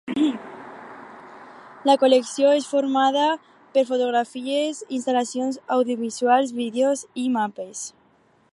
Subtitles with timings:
[1.89, 3.27] La col·lecció és formada
[3.75, 7.85] per fotografies, instal·lacions audiovisuals, vídeos i mapes.